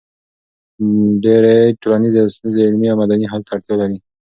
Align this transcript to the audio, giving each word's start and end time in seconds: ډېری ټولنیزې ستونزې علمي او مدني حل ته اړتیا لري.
ډېری 1.23 1.57
ټولنیزې 1.81 2.21
ستونزې 2.35 2.61
علمي 2.67 2.87
او 2.89 2.97
مدني 3.01 3.25
حل 3.31 3.41
ته 3.45 3.51
اړتیا 3.55 3.75
لري. 3.81 3.97